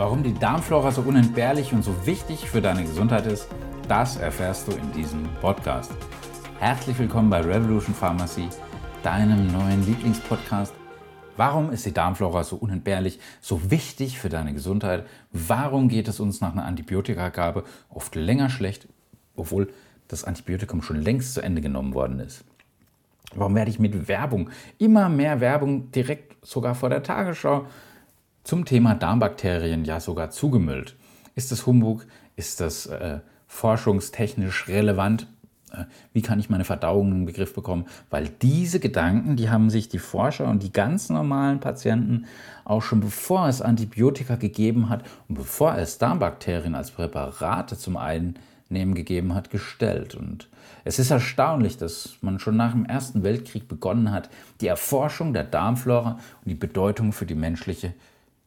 [0.00, 3.48] Warum die Darmflora so unentbehrlich und so wichtig für deine Gesundheit ist,
[3.86, 5.92] das erfährst du in diesem Podcast.
[6.58, 8.48] Herzlich willkommen bei Revolution Pharmacy,
[9.02, 10.72] deinem neuen Lieblingspodcast.
[11.36, 15.04] Warum ist die Darmflora so unentbehrlich, so wichtig für deine Gesundheit?
[15.32, 18.88] Warum geht es uns nach einer Antibiotikagabe oft länger schlecht,
[19.36, 19.70] obwohl
[20.08, 22.42] das Antibiotikum schon längst zu Ende genommen worden ist?
[23.34, 24.48] Warum werde ich mit Werbung,
[24.78, 27.66] immer mehr Werbung direkt sogar vor der Tagesschau
[28.44, 30.96] zum Thema Darmbakterien ja sogar zugemüllt.
[31.34, 32.06] Ist das Humbug?
[32.36, 35.26] Ist das äh, forschungstechnisch relevant?
[35.72, 37.86] Äh, wie kann ich meine Verdauung in den Begriff bekommen?
[38.08, 42.26] Weil diese Gedanken, die haben sich die Forscher und die ganz normalen Patienten
[42.64, 48.94] auch schon bevor es Antibiotika gegeben hat und bevor es Darmbakterien als Präparate zum Einnehmen
[48.94, 50.14] gegeben hat, gestellt.
[50.14, 50.48] Und
[50.84, 55.44] es ist erstaunlich, dass man schon nach dem Ersten Weltkrieg begonnen hat, die Erforschung der
[55.44, 57.92] Darmflora und die Bedeutung für die menschliche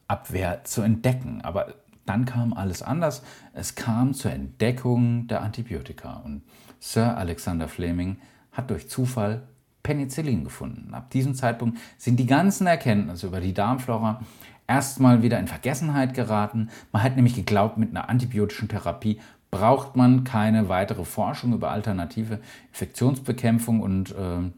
[0.08, 1.42] Abwehr zu entdecken.
[1.42, 1.74] Aber
[2.06, 3.24] dann kam alles anders.
[3.54, 6.22] Es kam zur Entdeckung der Antibiotika.
[6.26, 6.44] Und
[6.80, 8.18] Sir Alexander Fleming
[8.52, 9.44] hat durch Zufall
[9.84, 10.94] Penicillin gefunden.
[10.94, 14.22] Ab diesem Zeitpunkt sind die ganzen Erkenntnisse über die Darmflora
[14.68, 16.70] erstmal wieder in Vergessenheit geraten.
[16.92, 19.20] Man hat nämlich geglaubt, mit einer antibiotischen Therapie
[19.52, 24.52] braucht man keine weitere Forschung über alternative Infektionsbekämpfung und äh,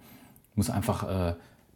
[0.55, 1.35] muss einfach äh,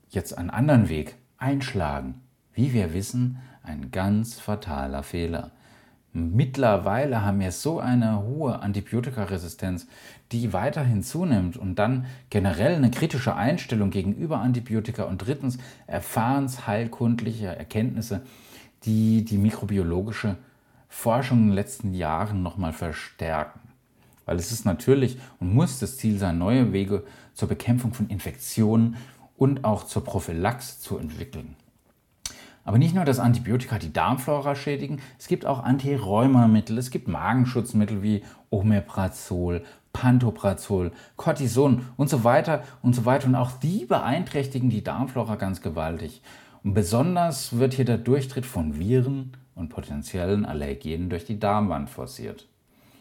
[0.10, 2.22] jetzt einen anderen Weg einschlagen.
[2.54, 5.52] Wie wir wissen, ein ganz fataler Fehler.
[6.12, 9.86] Mittlerweile haben wir so eine hohe Antibiotikaresistenz,
[10.32, 18.22] die weiterhin zunimmt und dann generell eine kritische Einstellung gegenüber Antibiotika und drittens erfahrensheilkundliche Erkenntnisse,
[18.86, 20.38] die die mikrobiologische
[20.88, 23.60] Forschung in den letzten Jahren nochmal verstärken.
[24.26, 27.04] Weil es ist natürlich und muss das Ziel sein, neue Wege
[27.36, 28.98] zur Bekämpfung von Infektionen
[29.38, 31.56] und auch zur Prophylaxe zu entwickeln.
[32.70, 38.04] Aber nicht nur, dass Antibiotika die Darmflora schädigen, es gibt auch Antirheumamittel, es gibt Magenschutzmittel
[38.04, 43.26] wie Omeprazol, Pantoprazol, Cortison und so weiter und so weiter.
[43.26, 46.22] Und auch die beeinträchtigen die Darmflora ganz gewaltig.
[46.64, 52.46] Und besonders wird hier der Durchtritt von Viren und potenziellen Allergenen durch die Darmwand forciert.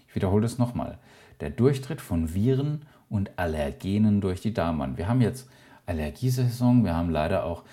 [0.09, 0.97] Ich wiederhole es nochmal.
[1.41, 4.97] Der Durchtritt von Viren und Allergenen durch die Darmwand.
[4.97, 5.47] Wir haben jetzt
[5.85, 7.65] Allergiesaison, wir haben leider auch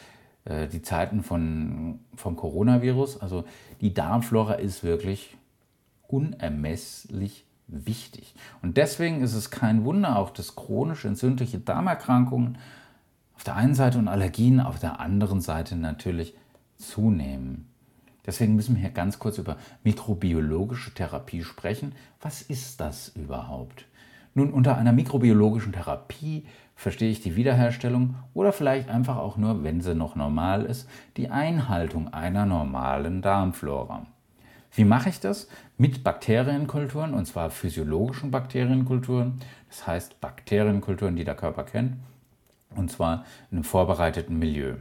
[0.45, 3.21] die Zeiten von, vom Coronavirus.
[3.21, 3.45] Also
[3.81, 5.35] die Darmflora ist wirklich
[6.07, 8.35] unermesslich wichtig.
[8.61, 12.57] Und deswegen ist es kein Wunder auch, dass chronisch entzündliche Darmerkrankungen
[13.35, 16.33] auf der einen Seite und Allergien auf der anderen Seite natürlich
[16.77, 17.67] zunehmen.
[18.25, 21.93] Deswegen müssen wir hier ganz kurz über mikrobiologische Therapie sprechen.
[22.21, 23.85] Was ist das überhaupt?
[24.35, 29.79] Nun, unter einer mikrobiologischen Therapie verstehe ich die Wiederherstellung oder vielleicht einfach auch nur, wenn
[29.79, 34.05] sie noch normal ist, die Einhaltung einer normalen Darmflora.
[34.73, 35.47] Wie mache ich das?
[35.77, 41.93] Mit Bakterienkulturen, und zwar physiologischen Bakterienkulturen, das heißt Bakterienkulturen, die der Körper kennt,
[42.75, 44.73] und zwar in einem vorbereiteten Milieu.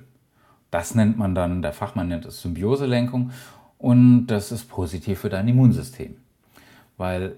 [0.72, 3.30] Das nennt man dann, der Fachmann nennt es Symbioselenkung
[3.78, 6.16] und das ist positiv für dein Immunsystem.
[6.96, 7.36] Weil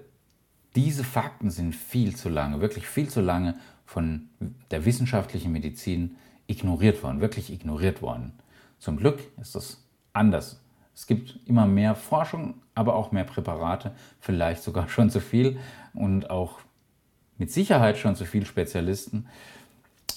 [0.75, 3.55] diese Fakten sind viel zu lange, wirklich viel zu lange
[3.85, 4.29] von
[4.71, 6.17] der wissenschaftlichen Medizin
[6.47, 8.33] ignoriert worden, wirklich ignoriert worden.
[8.79, 9.83] Zum Glück ist das
[10.13, 10.59] anders.
[10.93, 15.59] Es gibt immer mehr Forschung, aber auch mehr Präparate, vielleicht sogar schon zu viel
[15.93, 16.59] und auch
[17.37, 19.27] mit Sicherheit schon zu viele Spezialisten.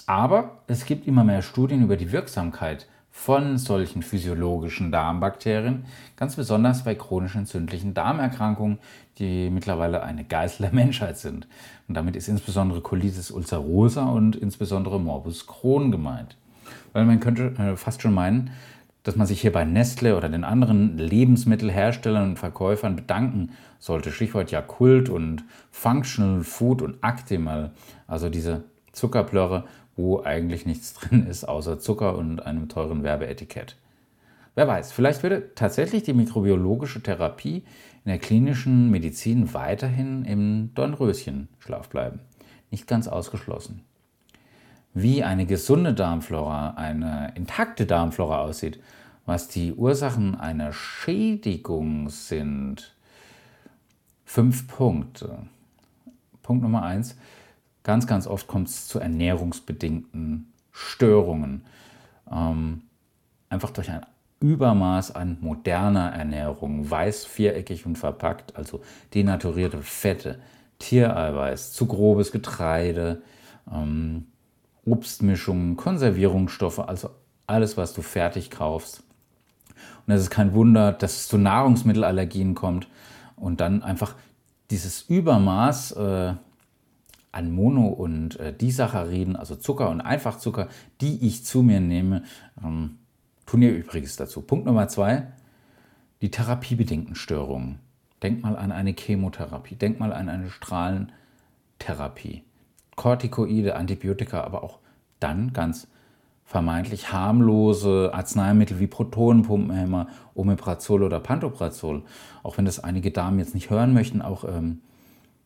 [0.07, 5.85] Aber es gibt immer mehr Studien über die Wirksamkeit von solchen physiologischen Darmbakterien,
[6.15, 8.79] ganz besonders bei chronisch entzündlichen Darmerkrankungen,
[9.19, 11.47] die mittlerweile eine Geißel der Menschheit sind.
[11.87, 16.37] Und damit ist insbesondere Colitis ulcerosa und insbesondere Morbus Crohn gemeint.
[16.93, 18.51] Weil man könnte äh, fast schon meinen,
[19.03, 24.11] dass man sich hier bei Nestle oder den anderen Lebensmittelherstellern und Verkäufern bedanken sollte.
[24.11, 27.71] Stichwort ja Kult und Functional Food und Actimal,
[28.07, 29.65] also diese Zuckerplörre
[30.01, 33.75] wo eigentlich nichts drin ist, außer Zucker und einem teuren Werbeetikett.
[34.55, 37.63] Wer weiß, vielleicht würde tatsächlich die mikrobiologische Therapie
[38.03, 42.19] in der klinischen Medizin weiterhin im Dornröschenschlaf bleiben.
[42.69, 43.83] Nicht ganz ausgeschlossen.
[44.93, 48.81] Wie eine gesunde Darmflora, eine intakte Darmflora aussieht,
[49.25, 52.93] was die Ursachen einer Schädigung sind.
[54.25, 55.43] Fünf Punkte.
[56.41, 57.15] Punkt Nummer eins
[57.83, 61.65] Ganz, ganz oft kommt es zu ernährungsbedingten Störungen.
[62.31, 62.83] Ähm,
[63.49, 64.05] einfach durch ein
[64.39, 68.81] Übermaß an moderner Ernährung, weiß, viereckig und verpackt, also
[69.13, 70.39] denaturierte Fette,
[70.79, 73.21] Tiereiweiß, zu grobes Getreide,
[73.71, 74.25] ähm,
[74.83, 77.11] Obstmischungen, Konservierungsstoffe, also
[77.45, 79.03] alles, was du fertig kaufst.
[80.07, 82.87] Und es ist kein Wunder, dass es zu Nahrungsmittelallergien kommt
[83.35, 84.15] und dann einfach
[84.71, 86.33] dieses Übermaß äh,
[87.31, 90.67] an Mono- und äh, Disacchariden, also Zucker und Einfachzucker,
[90.99, 92.23] die ich zu mir nehme,
[92.63, 92.97] ähm,
[93.45, 94.41] tun ihr Übriges dazu.
[94.41, 95.27] Punkt Nummer zwei,
[96.21, 97.79] die therapiebedingten Störungen.
[98.21, 102.43] Denk mal an eine Chemotherapie, denk mal an eine Strahlentherapie.
[102.95, 104.79] Corticoide, Antibiotika, aber auch
[105.19, 105.87] dann ganz
[106.43, 112.03] vermeintlich harmlose Arzneimittel wie Protonenpumpenhämmer, Omeprazol oder Pantoprazol.
[112.43, 114.81] Auch wenn das einige Damen jetzt nicht hören möchten, auch ähm,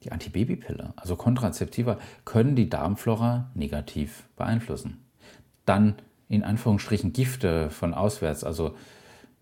[0.05, 5.03] die Antibabypille, also Kontrazeptiva, können die Darmflora negativ beeinflussen.
[5.65, 5.95] Dann
[6.29, 8.75] in Anführungsstrichen Gifte von auswärts, also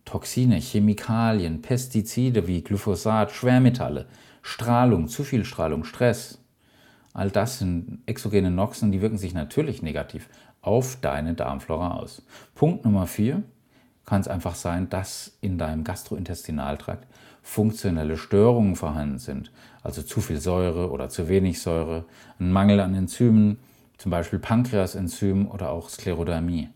[0.06, 4.08] Toxine, Chemikalien, Pestizide wie Glyphosat, Schwermetalle,
[4.42, 6.40] Strahlung, zu viel Strahlung, Stress.
[7.14, 10.30] All das sind exogene Noxen, die wirken sich natürlich negativ
[10.62, 12.24] auf deine Darmflora aus.
[12.56, 13.44] Punkt Nummer vier
[14.06, 17.08] kann es einfach sein, dass in deinem Gastrointestinaltrakt
[17.44, 19.52] funktionelle Störungen vorhanden sind,
[19.84, 22.06] also zu viel Säure oder zu wenig Säure,
[22.40, 23.60] ein Mangel an Enzymen,
[23.98, 26.70] zum Beispiel Pankreasenzym oder auch Sklerodermie.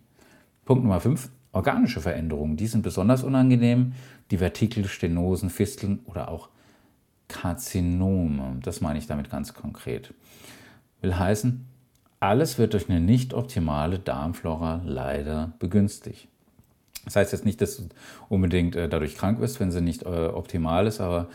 [0.66, 2.58] Punkt Nummer 5, organische Veränderungen.
[2.58, 3.94] Die sind besonders unangenehm,
[4.30, 6.50] die Vertikelstenosen, Fisteln oder auch
[7.30, 8.60] Karzinome.
[8.62, 10.14] Das meine ich damit ganz konkret.
[11.02, 11.66] Will heißen,
[12.20, 16.28] alles wird durch eine nicht optimale Darmflora leider begünstigt.
[17.08, 17.84] Das heißt jetzt nicht, dass du
[18.30, 21.30] unbedingt äh, dadurch krank wirst, wenn sie nicht äh, optimal ist, aber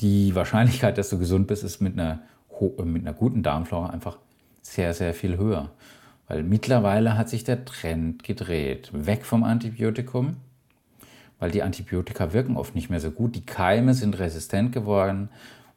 [0.00, 2.20] die Wahrscheinlichkeit, dass du gesund bist, ist mit einer,
[2.60, 4.18] äh, mit einer guten Darmflora einfach
[4.62, 5.70] sehr, sehr viel höher.
[6.26, 8.90] Weil mittlerweile hat sich der Trend gedreht.
[8.92, 10.36] Weg vom Antibiotikum,
[11.38, 13.36] weil die Antibiotika wirken oft nicht mehr so gut.
[13.36, 15.28] Die Keime sind resistent geworden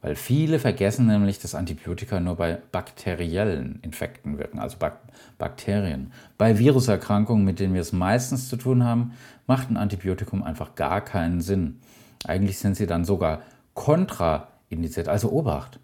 [0.01, 4.99] weil viele vergessen nämlich, dass Antibiotika nur bei bakteriellen Infekten wirken, also Bak
[5.37, 6.11] Bakterien.
[6.37, 9.13] Bei Viruserkrankungen, mit denen wir es meistens zu tun haben,
[9.45, 11.79] macht ein Antibiotikum einfach gar keinen Sinn.
[12.25, 13.41] Eigentlich sind sie dann sogar
[13.73, 15.79] kontraindiziert, also Obacht.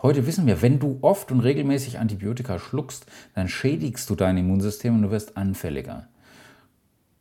[0.00, 4.94] Heute wissen wir, wenn du oft und regelmäßig Antibiotika schluckst, dann schädigst du dein Immunsystem
[4.94, 6.08] und du wirst anfälliger.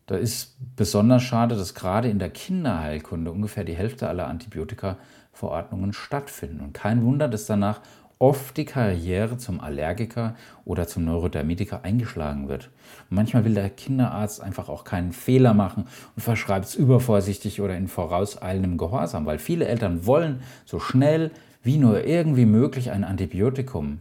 [0.05, 4.97] Da ist besonders schade, dass gerade in der Kinderheilkunde ungefähr die Hälfte aller Antibiotika
[5.33, 6.61] Verordnungen stattfinden.
[6.61, 7.81] Und kein Wunder, dass danach
[8.19, 12.69] oft die Karriere zum Allergiker oder zum Neurodermitiker eingeschlagen wird.
[13.09, 17.75] Und manchmal will der Kinderarzt einfach auch keinen Fehler machen und verschreibt es übervorsichtig oder
[17.75, 21.31] in vorauseilendem Gehorsam, weil viele Eltern wollen so schnell
[21.63, 23.99] wie nur irgendwie möglich ein Antibiotikum.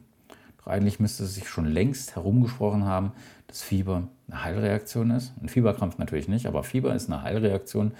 [0.58, 3.12] Doch eigentlich müsste es sich schon längst herumgesprochen haben,
[3.49, 5.32] dass Fieber eine Heilreaktion ist.
[5.43, 7.93] Ein Fieberkrampf natürlich nicht, aber Fieber ist eine Heilreaktion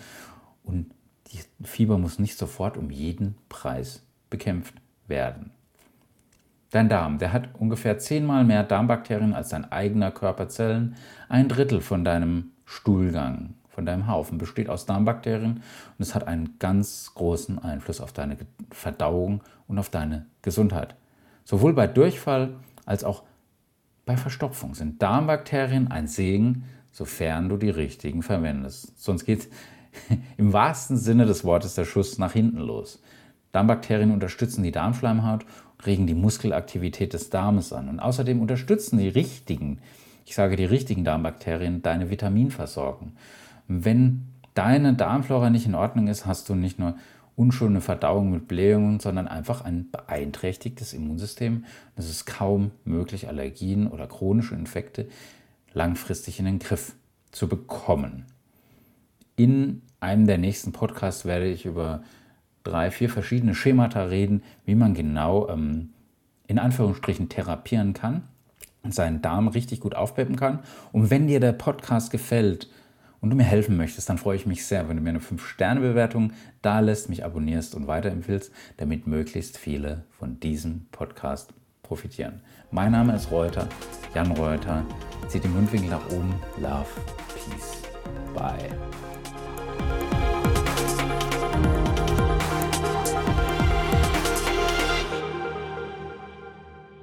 [0.63, 0.87] und
[1.63, 4.75] Fieber muss nicht sofort um jeden Preis bekämpft
[5.07, 5.53] werden.
[6.71, 10.97] Dein Darm, der hat ungefähr zehnmal mehr Darmbakterien als dein eigener Körperzellen.
[11.29, 15.63] Ein Drittel von deinem Stuhlgang, von deinem Haufen besteht aus Darmbakterien und
[15.99, 18.39] es hat einen ganz großen Einfluss auf deine
[18.71, 20.95] Verdauung und auf deine Gesundheit.
[21.45, 22.55] Sowohl bei Durchfall
[22.87, 23.23] als auch
[24.07, 28.99] bei Verstopfung sind Darmbakterien ein Segen, sofern du die richtigen verwendest.
[29.03, 29.49] Sonst geht
[30.37, 33.01] im wahrsten Sinne des Wortes der Schuss nach hinten los.
[33.53, 35.45] Darmbakterien unterstützen die Darmschleimhaut
[35.85, 37.89] regen die Muskelaktivität des Darmes an.
[37.89, 39.79] Und außerdem unterstützen die richtigen,
[40.25, 43.13] ich sage die richtigen Darmbakterien, deine Vitaminversorgung.
[43.69, 46.97] Wenn deine Darmflora nicht in Ordnung ist, hast du nicht nur
[47.35, 51.65] unschöne Verdauung mit Blähungen, sondern einfach ein beeinträchtigtes Immunsystem.
[51.97, 55.09] Es ist kaum möglich, Allergien oder chronische Infekte
[55.73, 56.95] langfristig in den Griff
[57.31, 58.27] zu bekommen.
[59.37, 62.03] In einem der nächsten Podcasts werde ich über
[62.65, 65.91] drei, vier verschiedene Schemata reden, wie man genau ähm,
[66.47, 68.25] in Anführungsstrichen therapieren kann
[68.83, 70.61] und seinen Darm richtig gut aufpeppen kann.
[70.93, 72.69] Und wenn dir der Podcast gefällt
[73.21, 76.33] und du mir helfen möchtest, dann freue ich mich sehr, wenn du mir eine 5-Sterne-Bewertung
[76.61, 82.41] da lässt, mich abonnierst und weiterempfiehlst, damit möglichst viele von diesem Podcast profitieren.
[82.71, 83.69] Mein Name ist Reuter,
[84.15, 84.85] Jan Reuter.
[85.29, 86.35] Zieht den Mundwinkel nach oben.
[86.61, 86.87] Love,
[87.35, 87.82] Peace,
[88.35, 88.71] Bye.